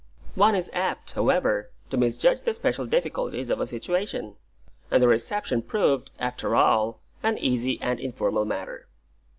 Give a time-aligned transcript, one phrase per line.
[0.33, 4.35] One is apt, however, to misjudge the special difficulties of a situation;
[4.89, 8.87] and the reception proved, after all, an easy and informal matter.